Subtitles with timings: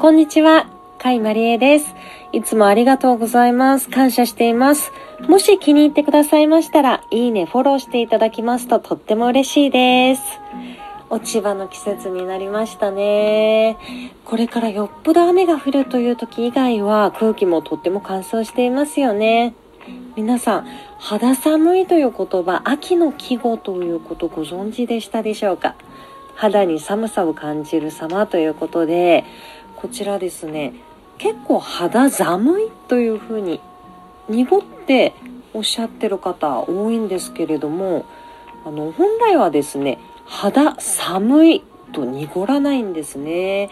[0.00, 0.64] こんにちは、
[0.98, 1.94] 甲斐まりえです。
[2.32, 3.90] いつもありがとうございます。
[3.90, 4.92] 感謝しています。
[5.28, 10.22] もし気に入ってくださいましたら、いいね、フォローしていただきますととっても嬉しいです。
[11.10, 13.76] 落ち葉の季節になりましたね。
[14.24, 19.52] これからよっぽど雨が降るという時以外は空気もとっても乾燥していますよね。
[20.16, 20.66] 皆さん、
[20.98, 25.74] 肌寒いという言葉、秋の季語ということご存知でしたでしょうか？
[26.36, 29.24] 肌に寒さを感じる様ということで、
[29.74, 30.74] こちらですね、
[31.18, 33.60] 結構肌寒いというふうに
[34.28, 35.14] 濁って
[35.52, 38.04] おっしゃってる方多いんですけれども、
[38.64, 43.68] あの、本来はですね、肌寒いと濁らないんですね。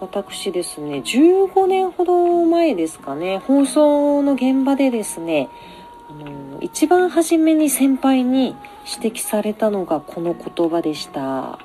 [0.00, 5.50] 私ですね、15年ほど前ですかね、放送の現場でですね、
[6.20, 8.54] あの一番初めに先輩に
[9.00, 11.58] 指摘されたのがこの言葉でした。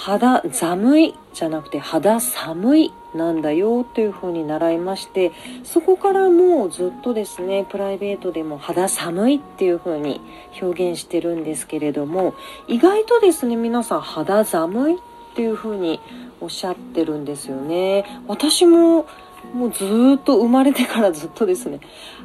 [0.00, 10.22] 肌寒いじゃなくて肌寒いなんだよというふうに習いましてそこからもうずっとですねプライベートでも肌寒いっていうふうに
[10.62, 12.34] 表現してるんですけれども
[12.66, 14.98] 意外とですね皆さん肌寒いっ
[15.34, 16.00] ていうふうに
[16.40, 19.06] おっしゃってるんですよね私も
[19.54, 19.84] もうず
[20.16, 21.80] っと生まれてからずっとですね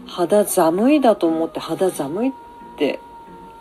[0.06, 2.32] 肌寒いだと思って肌寒いっ
[2.78, 3.00] て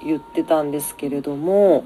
[0.03, 1.85] 言ってたんですけれども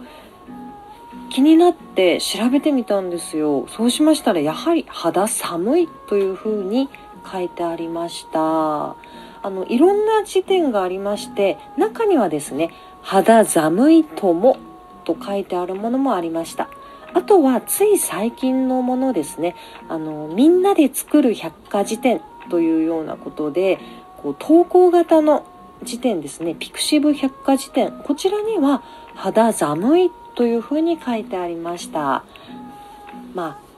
[1.30, 3.66] 気になって調べてみたんですよ。
[3.68, 6.88] そうしましたらやはり肌寒いというふうに
[7.30, 8.96] 書いてありました。
[9.40, 12.70] あのいろんな辞典がありまして中にはですね
[13.02, 14.58] 肌寒いとも
[15.04, 16.68] と書いてあるものもありました。
[17.14, 19.56] あとはつい最近のものですね。
[19.88, 23.78] あのみんなで作る百科事典というようなことで
[24.18, 25.46] こう投稿型の
[25.82, 26.54] 辞典ですね。
[26.58, 27.92] ピクシブ百科事典。
[28.04, 28.82] こちらには
[29.14, 32.24] 肌寒いというふうに書いてありました。
[33.34, 33.68] まあ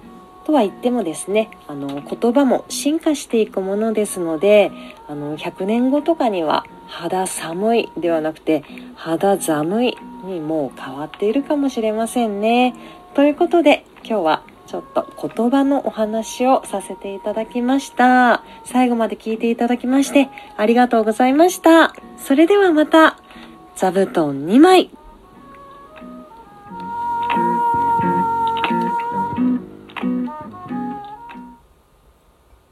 [0.44, 4.72] とは言ってもですねあの言葉も進化していくものですので
[5.06, 8.64] あの100年後とかには肌寒いではなくて
[8.96, 12.74] 肌寒いにもう変わっているかもしれませんね。
[13.14, 18.44] ということで今日はちょっと言葉のお話をさせていただきました。
[18.64, 21.92] 最後まで聞いていただきましてありがとうございました。
[22.18, 23.18] それではまた
[23.74, 24.90] 座布団2枚